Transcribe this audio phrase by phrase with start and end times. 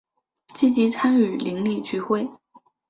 [0.55, 2.27] 积极参与邻里聚会